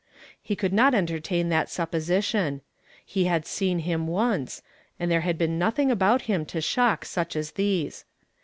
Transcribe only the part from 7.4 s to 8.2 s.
these.